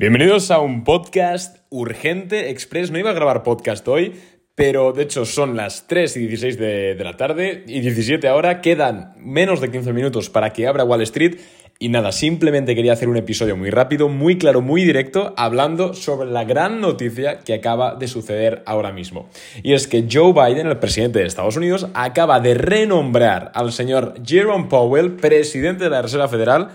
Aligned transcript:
Bienvenidos 0.00 0.50
a 0.50 0.60
un 0.60 0.82
podcast 0.82 1.58
urgente, 1.68 2.48
express. 2.48 2.90
No 2.90 2.98
iba 2.98 3.10
a 3.10 3.12
grabar 3.12 3.42
podcast 3.42 3.86
hoy, 3.86 4.14
pero 4.54 4.94
de 4.94 5.02
hecho 5.02 5.26
son 5.26 5.58
las 5.58 5.88
3 5.88 6.16
y 6.16 6.26
16 6.26 6.58
de, 6.58 6.96
la 6.98 7.18
tarde 7.18 7.64
y 7.66 7.80
17 7.80 8.26
ahora. 8.26 8.62
Quedan 8.62 9.12
menos 9.18 9.60
de 9.60 9.70
15 9.70 9.92
minutos 9.92 10.30
para 10.30 10.54
que 10.54 10.66
abra 10.66 10.84
Wall 10.84 11.02
Street. 11.02 11.36
Y 11.78 11.90
nada, 11.90 12.12
simplemente 12.12 12.74
quería 12.74 12.94
hacer 12.94 13.10
un 13.10 13.18
episodio 13.18 13.58
muy 13.58 13.68
rápido, 13.68 14.08
muy 14.08 14.38
claro, 14.38 14.62
muy 14.62 14.84
directo, 14.84 15.34
hablando 15.36 15.92
sobre 15.92 16.30
la 16.30 16.44
gran 16.44 16.80
noticia 16.80 17.40
que 17.40 17.52
acaba 17.52 17.94
de 17.94 18.08
suceder 18.08 18.62
ahora 18.64 18.92
mismo. 18.92 19.28
Y 19.62 19.74
es 19.74 19.86
que 19.86 20.06
Joe 20.10 20.32
Biden, 20.32 20.66
el 20.66 20.78
presidente 20.78 21.18
de 21.18 21.26
Estados 21.26 21.58
Unidos, 21.58 21.88
acaba 21.92 22.40
de 22.40 22.54
renombrar 22.54 23.52
al 23.54 23.70
señor 23.70 24.14
Jerome 24.24 24.68
Powell, 24.70 25.16
presidente 25.16 25.84
de 25.84 25.90
la 25.90 26.00
Reserva 26.00 26.28
Federal, 26.28 26.70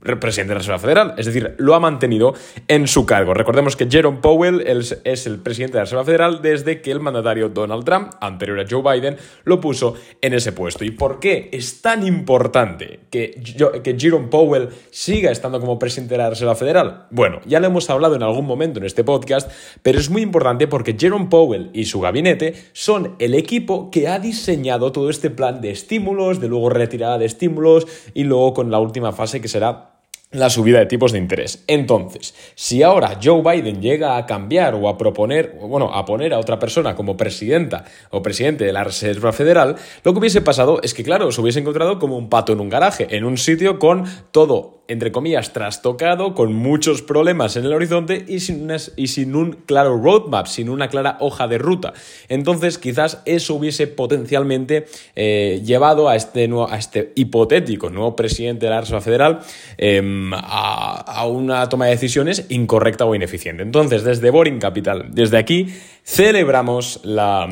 presidente 0.00 0.50
de 0.50 0.54
la 0.54 0.58
Reserva 0.58 0.78
Federal, 0.78 1.14
es 1.16 1.26
decir, 1.26 1.54
lo 1.58 1.74
ha 1.74 1.80
mantenido 1.80 2.34
en 2.68 2.86
su 2.86 3.04
cargo. 3.04 3.34
Recordemos 3.34 3.76
que 3.76 3.88
Jerome 3.90 4.18
Powell 4.18 4.62
es 5.04 5.26
el 5.26 5.38
presidente 5.40 5.72
de 5.72 5.78
la 5.78 5.84
Reserva 5.84 6.04
Federal 6.04 6.40
desde 6.42 6.80
que 6.80 6.90
el 6.90 7.00
mandatario 7.00 7.48
Donald 7.48 7.84
Trump, 7.84 8.12
anterior 8.20 8.60
a 8.60 8.64
Joe 8.68 8.82
Biden, 8.82 9.16
lo 9.44 9.60
puso 9.60 9.94
en 10.20 10.34
ese 10.34 10.52
puesto. 10.52 10.84
¿Y 10.84 10.92
por 10.92 11.18
qué 11.18 11.48
es 11.52 11.82
tan 11.82 12.06
importante 12.06 13.00
que, 13.10 13.40
que 13.82 13.96
Jerome 13.98 14.28
Powell 14.28 14.68
siga 14.90 15.30
estando 15.30 15.60
como 15.60 15.78
presidente 15.78 16.14
de 16.14 16.18
la 16.18 16.30
Reserva 16.30 16.54
Federal? 16.54 17.06
Bueno, 17.10 17.40
ya 17.46 17.60
lo 17.60 17.66
hemos 17.66 17.90
hablado 17.90 18.14
en 18.14 18.22
algún 18.22 18.46
momento 18.46 18.78
en 18.78 18.86
este 18.86 19.04
podcast, 19.04 19.50
pero 19.82 19.98
es 19.98 20.10
muy 20.10 20.22
importante 20.22 20.68
porque 20.68 20.96
Jerome 20.98 21.26
Powell 21.26 21.70
y 21.72 21.86
su 21.86 22.00
gabinete 22.00 22.54
son 22.72 23.16
el 23.18 23.34
equipo 23.34 23.90
que 23.90 24.08
ha 24.08 24.18
diseñado 24.18 24.92
todo 24.92 25.10
este 25.10 25.30
plan 25.30 25.60
de 25.60 25.70
estímulos, 25.70 26.40
de 26.40 26.48
luego 26.48 26.70
retirada 26.70 27.18
de 27.18 27.26
estímulos 27.26 27.86
y 28.14 28.24
luego 28.24 28.54
con 28.54 28.70
la 28.70 28.78
última 28.78 29.12
fase 29.12 29.40
que 29.40 29.48
será 29.48 29.87
la 30.30 30.50
subida 30.50 30.78
de 30.78 30.86
tipos 30.86 31.12
de 31.12 31.18
interés. 31.18 31.64
Entonces, 31.66 32.34
si 32.54 32.82
ahora 32.82 33.18
Joe 33.22 33.42
Biden 33.42 33.80
llega 33.80 34.16
a 34.16 34.26
cambiar 34.26 34.74
o 34.74 34.88
a 34.88 34.98
proponer, 34.98 35.56
bueno, 35.60 35.94
a 35.94 36.04
poner 36.04 36.34
a 36.34 36.38
otra 36.38 36.58
persona 36.58 36.94
como 36.94 37.16
presidenta 37.16 37.84
o 38.10 38.22
presidente 38.22 38.64
de 38.64 38.72
la 38.72 38.84
Reserva 38.84 39.32
Federal, 39.32 39.76
lo 40.04 40.12
que 40.12 40.18
hubiese 40.18 40.42
pasado 40.42 40.80
es 40.82 40.92
que, 40.92 41.02
claro, 41.02 41.32
se 41.32 41.40
hubiese 41.40 41.60
encontrado 41.60 41.98
como 41.98 42.18
un 42.18 42.28
pato 42.28 42.52
en 42.52 42.60
un 42.60 42.68
garaje, 42.68 43.16
en 43.16 43.24
un 43.24 43.38
sitio 43.38 43.78
con 43.78 44.04
todo 44.30 44.77
entre 44.88 45.12
comillas, 45.12 45.52
trastocado, 45.52 46.34
con 46.34 46.54
muchos 46.54 47.02
problemas 47.02 47.56
en 47.56 47.66
el 47.66 47.72
horizonte 47.72 48.24
y 48.26 48.40
sin, 48.40 48.68
y 48.96 49.08
sin 49.08 49.36
un 49.36 49.52
claro 49.66 50.00
roadmap, 50.02 50.46
sin 50.46 50.70
una 50.70 50.88
clara 50.88 51.18
hoja 51.20 51.46
de 51.46 51.58
ruta. 51.58 51.92
Entonces, 52.28 52.78
quizás 52.78 53.22
eso 53.26 53.54
hubiese 53.54 53.86
potencialmente 53.86 54.86
eh, 55.14 55.60
llevado 55.64 56.08
a 56.08 56.16
este, 56.16 56.48
nuevo, 56.48 56.70
a 56.70 56.78
este 56.78 57.12
hipotético 57.14 57.90
nuevo 57.90 58.16
presidente 58.16 58.66
de 58.66 58.70
la 58.70 58.80
Reserva 58.80 59.00
Federal 59.02 59.40
em, 59.76 60.32
a, 60.32 61.04
a 61.06 61.26
una 61.26 61.68
toma 61.68 61.84
de 61.84 61.92
decisiones 61.92 62.46
incorrecta 62.48 63.04
o 63.04 63.14
ineficiente. 63.14 63.62
Entonces, 63.62 64.04
desde 64.04 64.30
Boring 64.30 64.58
Capital, 64.58 65.10
desde 65.12 65.36
aquí, 65.36 65.68
celebramos 66.02 67.00
la 67.04 67.46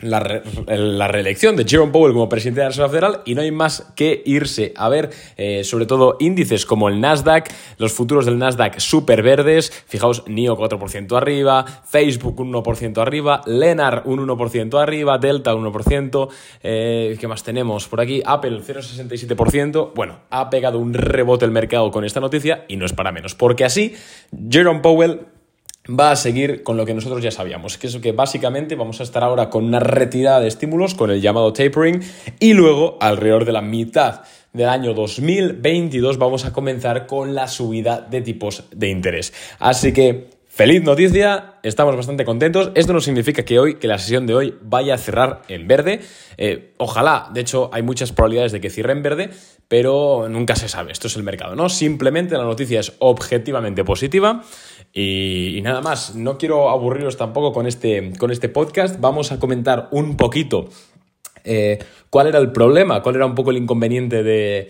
la, 0.00 1.08
reelección 1.08 1.56
de 1.56 1.64
Jerome 1.64 1.92
Powell 1.92 2.12
como 2.12 2.28
presidente 2.28 2.60
de 2.60 2.64
la 2.64 2.68
Reserva 2.68 2.88
Federal 2.88 3.22
y 3.24 3.34
no 3.34 3.42
hay 3.42 3.50
más 3.50 3.92
que 3.96 4.22
irse 4.24 4.72
a 4.76 4.88
ver 4.88 5.10
eh, 5.36 5.64
sobre 5.64 5.86
todo 5.86 6.16
índices 6.20 6.66
como 6.66 6.88
el 6.88 7.00
Nasdaq, 7.00 7.50
los 7.78 7.92
futuros 7.92 8.24
del 8.26 8.38
Nasdaq 8.38 8.78
súper 8.78 9.22
verdes, 9.22 9.72
fijaos 9.86 10.24
NIO 10.26 10.56
4% 10.56 11.16
arriba, 11.16 11.64
Facebook 11.84 12.38
un 12.40 12.52
1% 12.52 12.98
arriba, 12.98 13.42
Lenar 13.46 14.02
un 14.04 14.26
1% 14.26 14.80
arriba, 14.80 15.18
Delta 15.18 15.54
un 15.54 15.72
1%, 15.72 16.28
eh, 16.62 17.16
¿qué 17.18 17.28
más 17.28 17.42
tenemos 17.42 17.88
por 17.88 18.00
aquí? 18.00 18.22
Apple 18.24 18.60
0,67%, 18.60 19.92
bueno, 19.94 20.20
ha 20.30 20.50
pegado 20.50 20.78
un 20.78 20.94
rebote 20.94 21.44
el 21.44 21.50
mercado 21.50 21.90
con 21.90 22.04
esta 22.04 22.20
noticia 22.20 22.64
y 22.68 22.76
no 22.76 22.86
es 22.86 22.92
para 22.92 23.12
menos, 23.12 23.34
porque 23.34 23.64
así 23.64 23.94
Jerome 24.50 24.80
Powell 24.80 25.37
va 25.88 26.10
a 26.10 26.16
seguir 26.16 26.62
con 26.62 26.76
lo 26.76 26.84
que 26.84 26.94
nosotros 26.94 27.22
ya 27.22 27.30
sabíamos, 27.30 27.78
que 27.78 27.86
es 27.86 27.96
que 27.96 28.12
básicamente 28.12 28.74
vamos 28.74 29.00
a 29.00 29.02
estar 29.02 29.24
ahora 29.24 29.50
con 29.50 29.64
una 29.64 29.80
retirada 29.80 30.40
de 30.40 30.48
estímulos, 30.48 30.94
con 30.94 31.10
el 31.10 31.20
llamado 31.20 31.52
tapering, 31.52 32.02
y 32.40 32.52
luego 32.52 32.98
alrededor 33.00 33.44
de 33.44 33.52
la 33.52 33.62
mitad 33.62 34.22
del 34.52 34.68
año 34.68 34.94
2022 34.94 36.18
vamos 36.18 36.44
a 36.44 36.52
comenzar 36.52 37.06
con 37.06 37.34
la 37.34 37.48
subida 37.48 38.00
de 38.00 38.22
tipos 38.22 38.64
de 38.70 38.88
interés. 38.88 39.32
Así 39.58 39.92
que 39.92 40.38
Feliz 40.58 40.82
noticia, 40.82 41.54
estamos 41.62 41.94
bastante 41.94 42.24
contentos. 42.24 42.72
Esto 42.74 42.92
no 42.92 43.00
significa 43.00 43.44
que 43.44 43.60
hoy, 43.60 43.76
que 43.76 43.86
la 43.86 43.96
sesión 43.96 44.26
de 44.26 44.34
hoy 44.34 44.54
vaya 44.60 44.94
a 44.94 44.98
cerrar 44.98 45.42
en 45.46 45.68
verde. 45.68 46.00
Eh, 46.36 46.74
ojalá, 46.78 47.30
de 47.32 47.42
hecho, 47.42 47.70
hay 47.72 47.82
muchas 47.82 48.10
probabilidades 48.10 48.50
de 48.50 48.60
que 48.60 48.68
cierre 48.68 48.90
en 48.90 49.04
verde, 49.04 49.30
pero 49.68 50.26
nunca 50.28 50.56
se 50.56 50.68
sabe. 50.68 50.90
Esto 50.90 51.06
es 51.06 51.14
el 51.14 51.22
mercado, 51.22 51.54
¿no? 51.54 51.68
Simplemente 51.68 52.36
la 52.36 52.42
noticia 52.42 52.80
es 52.80 52.92
objetivamente 52.98 53.84
positiva. 53.84 54.42
Y, 55.00 55.60
nada 55.62 55.80
más, 55.80 56.16
no 56.16 56.38
quiero 56.38 56.70
aburriros 56.70 57.16
tampoco 57.16 57.52
con 57.52 57.68
este, 57.68 58.12
con 58.18 58.32
este 58.32 58.48
podcast. 58.48 58.98
Vamos 58.98 59.30
a 59.30 59.38
comentar 59.38 59.86
un 59.92 60.16
poquito 60.16 60.68
eh, 61.44 61.78
cuál 62.10 62.26
era 62.26 62.40
el 62.40 62.50
problema, 62.50 63.00
cuál 63.00 63.14
era 63.14 63.24
un 63.24 63.36
poco 63.36 63.52
el 63.52 63.58
inconveniente 63.58 64.24
de, 64.24 64.66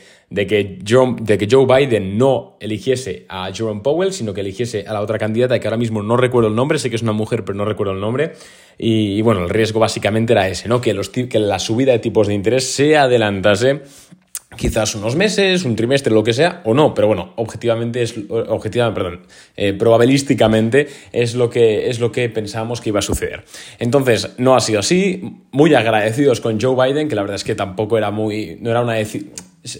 que 0.46 0.80
Joe, 0.86 1.16
de 1.18 1.38
que 1.38 1.48
Joe 1.50 1.64
Biden 1.64 2.18
no 2.18 2.58
eligiese 2.60 3.24
a 3.30 3.50
Jerome 3.54 3.80
Powell, 3.80 4.12
sino 4.12 4.34
que 4.34 4.42
eligiese 4.42 4.84
a 4.86 4.92
la 4.92 5.00
otra 5.00 5.18
candidata 5.18 5.58
que 5.58 5.66
ahora 5.66 5.78
mismo 5.78 6.02
no 6.02 6.18
recuerdo 6.18 6.50
el 6.50 6.54
nombre, 6.54 6.78
sé 6.78 6.90
que 6.90 6.96
es 6.96 7.02
una 7.02 7.12
mujer, 7.12 7.46
pero 7.46 7.56
no 7.56 7.64
recuerdo 7.64 7.94
el 7.94 8.00
nombre. 8.00 8.32
Y, 8.76 9.22
bueno, 9.22 9.44
el 9.44 9.48
riesgo 9.48 9.80
básicamente 9.80 10.34
era 10.34 10.46
ese, 10.46 10.68
¿no? 10.68 10.82
Que, 10.82 10.92
los, 10.92 11.08
que 11.08 11.38
la 11.38 11.58
subida 11.58 11.92
de 11.92 12.00
tipos 12.00 12.26
de 12.26 12.34
interés 12.34 12.70
se 12.70 12.98
adelantase 12.98 13.80
quizás 14.58 14.94
unos 14.94 15.16
meses, 15.16 15.64
un 15.64 15.76
trimestre, 15.76 16.12
lo 16.12 16.22
que 16.22 16.34
sea, 16.34 16.60
o 16.64 16.74
no, 16.74 16.92
pero 16.92 17.06
bueno, 17.06 17.32
objetivamente 17.36 18.02
es, 18.02 18.14
objetivamente, 18.28 19.00
perdón, 19.00 19.20
eh, 19.56 19.72
probabilísticamente 19.72 20.88
es 21.12 21.34
lo, 21.34 21.48
que, 21.48 21.88
es 21.88 22.00
lo 22.00 22.12
que 22.12 22.28
pensábamos 22.28 22.82
que 22.82 22.90
iba 22.90 22.98
a 22.98 23.02
suceder. 23.02 23.44
Entonces, 23.78 24.34
no 24.36 24.54
ha 24.54 24.60
sido 24.60 24.80
así, 24.80 25.38
muy 25.52 25.74
agradecidos 25.74 26.42
con 26.42 26.60
Joe 26.60 26.74
Biden, 26.74 27.08
que 27.08 27.14
la 27.14 27.22
verdad 27.22 27.36
es 27.36 27.44
que 27.44 27.54
tampoco 27.54 27.96
era 27.96 28.10
muy, 28.10 28.58
no 28.60 28.70
era 28.70 28.82
una 28.82 28.94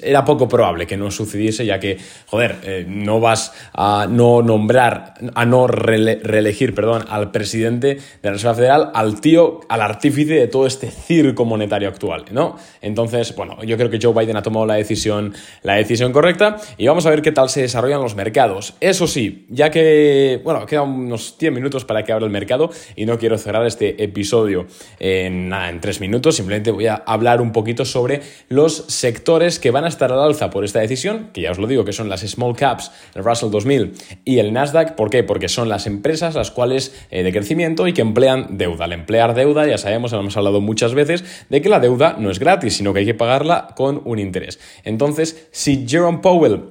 era 0.03 0.25
poco 0.25 0.49
probable 0.49 0.87
que 0.87 0.97
no 0.97 1.11
sucediese, 1.11 1.65
ya 1.65 1.79
que, 1.79 1.99
joder, 2.27 2.57
eh, 2.65 2.85
no 2.89 3.21
vas 3.21 3.53
a 3.73 4.07
no 4.09 4.43
nombrar, 4.43 5.15
a 5.35 5.45
no 5.45 5.67
reelegir, 5.67 6.75
perdón, 6.75 7.05
al 7.09 7.31
presidente 7.31 7.95
de 7.95 8.03
la 8.23 8.33
Reserva 8.33 8.55
Federal, 8.55 8.91
al 8.95 9.21
tío, 9.21 9.61
al 9.69 9.81
artífice 9.81 10.35
de 10.35 10.49
todo 10.49 10.67
este 10.67 10.91
circo 10.91 11.45
monetario 11.45 11.89
actual, 11.89 12.25
¿no? 12.33 12.57
Entonces, 12.83 13.35
bueno, 13.37 13.63
yo 13.63 13.77
creo 13.77 13.89
que 13.89 13.99
Joe 14.03 14.13
Biden 14.13 14.37
ha 14.37 14.43
tomado 14.43 14.67
la 14.67 14.75
decisión, 14.75 15.35
la 15.63 15.75
decisión 15.75 16.13
correcta 16.13 16.57
y 16.77 16.87
vamos 16.87 17.07
a 17.07 17.11
ver 17.11 17.23
qué 17.23 17.33
tal 17.33 17.49
se 17.49 17.63
desarrollan 17.63 18.01
los 18.01 18.17
mercados. 18.17 18.75
Eso 18.81 19.07
sí, 19.07 19.47
ya 19.49 19.71
que, 19.71 20.41
bueno, 20.43 20.67
quedan 20.67 20.89
unos 20.89 21.37
10 21.39 21.53
minutos 21.53 21.85
para 21.85 22.03
que 22.05 22.13
abra 22.13 22.27
el 22.27 22.33
mercado 22.33 22.71
y 22.97 23.07
no 23.07 23.19
quiero 23.19 23.39
cerrar 23.39 23.65
este 23.67 24.03
episodio 24.03 24.67
en, 24.99 25.53
en 25.53 25.81
3 25.81 26.01
minutos, 26.01 26.37
simplemente 26.37 26.73
voy 26.73 26.87
a 26.87 26.95
hablar 26.95 27.41
un 27.41 27.53
poquito 27.53 27.85
sobre 27.85 28.21
los 28.49 28.85
sectores 28.89 29.59
que 29.59 29.68
van 29.71 29.85
a 29.85 29.89
estar 29.89 30.13
al 30.13 30.21
alza 30.21 30.51
por 30.51 30.65
esta 30.65 30.81
decisión, 30.81 31.31
que 31.33 31.43
ya 31.43 31.51
os 31.51 31.59
lo 31.59 31.67
digo, 31.67 31.85
que 31.85 31.93
son 31.93 32.09
las 32.09 32.21
small 32.21 32.57
caps, 32.57 32.91
el 33.15 33.25
Russell 33.25 33.51
2000 33.51 33.95
y 34.25 34.39
el 34.39 34.53
Nasdaq. 34.53 34.95
¿Por 34.95 35.11
qué? 35.11 35.23
Porque 35.23 35.49
son 35.49 35.69
las 35.69 35.87
empresas 35.87 36.35
las 36.35 36.51
cuales 36.51 36.95
eh, 37.11 37.23
de 37.23 37.33
crecimiento 37.33 37.87
y 37.87 37.93
que 37.93 38.03
emplean 38.03 38.59
deuda. 38.59 38.85
Al 38.85 38.93
emplear 38.93 39.35
deuda, 39.35 39.67
ya 39.67 39.79
sabemos, 39.79 40.13
hemos 40.13 40.37
hablado 40.37 40.61
muchas 40.61 40.95
veces, 40.95 41.25
de 41.49 41.63
que 41.63 41.69
la 41.69 41.81
deuda 41.81 42.17
no 42.19 42.31
es 42.31 42.39
gratis, 42.39 42.77
sino 42.77 42.93
que 42.93 43.01
hay 43.01 43.07
que 43.07 43.15
pagarla 43.15 43.69
con 43.77 44.03
un 44.05 44.19
interés. 44.19 44.59
Entonces, 44.85 45.49
si 45.53 45.87
Jerome 45.89 46.19
Powell 46.19 46.65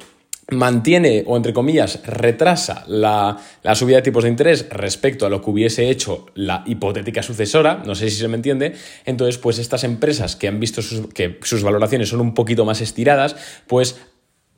mantiene 0.50 1.24
o 1.28 1.36
entre 1.36 1.54
comillas 1.54 2.02
retrasa 2.06 2.86
la, 2.88 3.38
subida 3.76 3.98
de 3.98 4.02
tipos 4.02 4.24
de 4.24 4.30
interés 4.30 4.68
respecto 4.70 5.26
a 5.26 5.30
lo 5.30 5.42
que 5.42 5.50
hubiese 5.50 5.90
hecho 5.90 6.26
la 6.36 6.64
hipotética 6.66 7.22
sucesora, 7.22 7.84
no 7.86 7.96
sé 7.96 8.10
si 8.10 8.18
se 8.18 8.28
me 8.28 8.36
entiende, 8.36 8.74
entonces 9.06 9.38
pues 9.38 9.60
estas 9.60 9.84
empresas 9.84 10.36
que 10.36 10.48
han 10.48 10.60
visto 10.60 10.82
que 11.14 11.40
sus 11.44 11.64
valoraciones 11.64 12.10
son 12.10 12.22
un 12.22 12.34
poquito 12.34 12.64
más 12.64 12.80
estiradas, 12.82 13.36
pues 13.68 14.00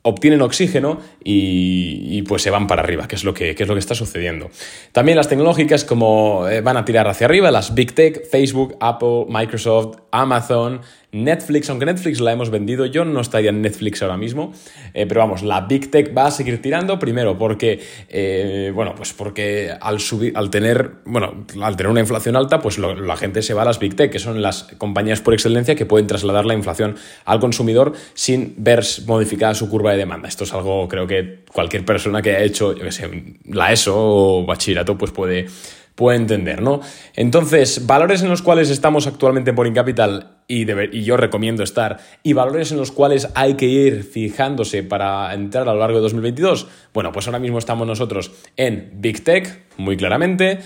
obtienen 0.02 0.40
oxígeno 0.40 0.98
y, 1.22 2.22
pues 2.22 2.42
se 2.42 2.50
van 2.50 2.66
para 2.66 2.82
arriba, 2.82 3.06
que 3.08 3.16
es, 3.16 3.24
lo 3.24 3.34
que, 3.34 3.50
es 3.50 3.68
lo 3.68 3.74
que 3.74 3.80
está 3.80 3.94
sucediendo. 3.94 4.50
También 4.92 5.16
las 5.16 5.28
tecnológicas 5.28 5.84
como 5.84 6.48
eh, 6.48 6.60
van 6.60 6.76
a 6.76 6.84
tirar 6.84 7.08
hacia 7.08 7.26
arriba, 7.26 7.50
las 7.50 7.74
Big 7.74 7.94
Tech, 7.94 8.26
Facebook, 8.30 8.76
Apple, 8.80 9.26
Microsoft, 9.28 9.98
Amazon, 10.10 10.80
Netflix, 11.12 11.68
aunque 11.70 11.86
Netflix 11.86 12.20
la 12.20 12.32
hemos 12.32 12.50
vendido, 12.50 12.86
yo 12.86 13.04
no 13.04 13.20
estaría 13.20 13.50
en 13.50 13.62
Netflix 13.62 14.02
ahora 14.02 14.16
mismo, 14.16 14.52
eh, 14.94 15.06
pero 15.06 15.20
vamos, 15.20 15.42
la 15.42 15.62
Big 15.62 15.90
Tech 15.90 16.16
va 16.16 16.26
a 16.26 16.30
seguir 16.30 16.62
tirando, 16.62 16.98
primero 16.98 17.36
porque, 17.36 17.80
eh, 18.08 18.70
bueno, 18.74 18.94
pues 18.94 19.12
porque 19.12 19.72
al 19.80 20.00
subir, 20.00 20.32
al 20.36 20.50
tener, 20.50 20.92
bueno, 21.04 21.46
al 21.62 21.76
tener 21.76 21.90
una 21.90 22.00
inflación 22.00 22.36
alta, 22.36 22.60
pues 22.60 22.78
la 22.78 23.16
gente 23.16 23.42
se 23.42 23.54
va 23.54 23.62
a 23.62 23.64
las 23.64 23.78
Big 23.78 23.96
Tech, 23.96 24.10
que 24.10 24.18
son 24.18 24.40
las 24.40 24.64
compañías 24.78 25.20
por 25.20 25.34
excelencia 25.34 25.74
que 25.74 25.86
pueden 25.86 26.06
trasladar 26.06 26.46
la 26.46 26.54
inflación 26.54 26.96
al 27.24 27.40
consumidor 27.40 27.92
sin 28.14 28.54
ver 28.58 28.84
modificada 29.06 29.54
su 29.54 29.68
curva 29.68 29.92
de 29.92 29.98
demanda. 29.98 30.28
Esto 30.28 30.44
es 30.44 30.54
algo, 30.54 30.88
creo 30.88 31.06
que 31.06 31.40
cualquier 31.52 31.84
persona 31.84 32.22
que 32.22 32.30
haya 32.30 32.44
hecho, 32.44 32.74
yo 32.74 32.90
sé, 32.90 33.36
la 33.44 33.72
ESO 33.72 33.94
o 33.96 34.46
bachillerato, 34.46 34.96
pues 34.96 35.10
puede 35.10 35.46
puede 35.94 36.18
entender, 36.18 36.62
¿no? 36.62 36.80
Entonces, 37.14 37.86
valores 37.86 38.22
en 38.22 38.28
los 38.28 38.42
cuales 38.42 38.70
estamos 38.70 39.06
actualmente 39.06 39.50
en 39.50 39.56
Boring 39.56 39.74
Capital 39.74 40.38
y, 40.48 40.70
y, 40.70 41.04
yo 41.04 41.16
recomiendo 41.16 41.62
estar, 41.62 41.98
y 42.22 42.32
valores 42.32 42.72
en 42.72 42.78
los 42.78 42.90
cuales 42.92 43.28
hay 43.34 43.54
que 43.54 43.66
ir 43.66 44.02
fijándose 44.02 44.82
para 44.82 45.32
entrar 45.34 45.68
a 45.68 45.74
lo 45.74 45.80
largo 45.80 45.98
de 45.98 46.02
2022, 46.02 46.66
bueno, 46.92 47.12
pues 47.12 47.26
ahora 47.26 47.38
mismo 47.38 47.58
estamos 47.58 47.86
nosotros 47.86 48.32
en 48.56 48.90
Big 48.94 49.22
Tech, 49.22 49.64
muy 49.76 49.96
claramente, 49.96 50.60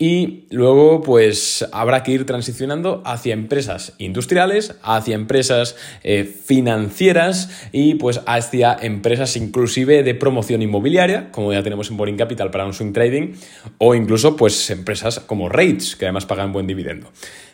y 0.00 0.46
luego, 0.50 1.02
pues 1.02 1.68
habrá 1.72 2.04
que 2.04 2.12
ir 2.12 2.24
transicionando 2.24 3.02
hacia 3.04 3.32
empresas 3.32 3.94
industriales, 3.98 4.76
hacia 4.80 5.16
empresas 5.16 5.74
eh, 6.04 6.22
financieras 6.22 7.68
y 7.72 7.96
pues 7.96 8.20
hacia 8.26 8.76
empresas 8.80 9.36
inclusive 9.36 10.04
de 10.04 10.14
promoción 10.14 10.62
inmobiliaria, 10.62 11.32
como 11.32 11.52
ya 11.52 11.64
tenemos 11.64 11.90
en 11.90 11.96
Boring 11.96 12.16
Capital 12.16 12.52
para 12.52 12.64
un 12.64 12.74
swing 12.74 12.92
trading, 12.92 13.32
o 13.78 13.96
incluso 13.96 14.36
pues 14.36 14.70
empresas 14.70 15.18
como 15.18 15.48
Rates, 15.48 15.96
que 15.96 16.04
además 16.04 16.26
pagan 16.26 16.52
buen 16.52 16.68
dividendo. 16.68 17.10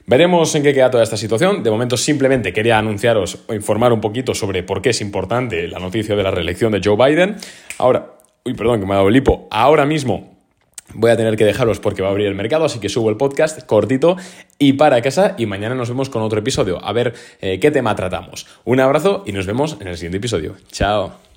Veremos 0.07 0.55
en 0.55 0.65
qué 0.65 0.75
queda 0.75 0.91
toda 0.91 1.03
esta 1.03 1.17
situación. 1.17 1.63
De 1.63 1.71
momento 1.71 1.97
simplemente 1.97 2.53
quería 2.53 2.77
anunciaros 2.77 3.39
o 3.47 3.55
informar 3.55 3.91
un 3.91 4.03
poquito 4.03 4.35
sobre 4.35 4.63
por 4.63 4.83
qué 4.83 4.91
es 4.91 5.01
importante 5.01 5.67
la 5.67 5.79
noticia 5.79 6.15
de 6.15 6.23
la 6.23 6.31
reelección 6.31 6.73
de 6.73 6.83
Joe 6.85 6.95
Biden. 6.95 7.37
Ahora, 7.79 8.17
uy, 8.45 8.53
perdón, 8.53 8.81
que 8.81 8.87
me 8.87 8.93
ha 8.93 8.97
dado 8.97 9.09
el 9.09 9.17
hipo. 9.17 9.49
Ahora 9.51 9.87
mismo 9.87 10.34
Voy 10.93 11.11
a 11.11 11.17
tener 11.17 11.37
que 11.37 11.45
dejaros 11.45 11.81
porque 11.81 12.03
va 12.03 12.09
a 12.09 12.11
abrir 12.11 12.27
el 12.27 12.35
mercado, 12.35 12.65
así 12.65 12.79
que 12.79 12.89
subo 12.89 13.09
el 13.11 13.17
podcast 13.17 13.65
cortito 13.65 14.17
y 14.59 14.75
para 14.75 15.01
casa 15.03 15.35
y 15.39 15.47
mañana 15.47 15.75
nos 15.75 15.89
vemos 15.89 16.11
con 16.11 16.23
otro 16.23 16.39
episodio, 16.39 16.85
a 16.85 16.93
ver 16.93 17.15
eh, 17.41 17.59
qué 17.59 17.71
tema 17.71 17.97
tratamos. 17.97 18.47
Un 18.65 18.81
abrazo 18.81 19.25
y 19.27 19.33
nos 19.33 19.47
vemos 19.47 19.79
en 19.81 19.89
el 19.89 19.97
siguiente 19.97 20.19
episodio. 20.19 20.57
Chao. 20.71 21.34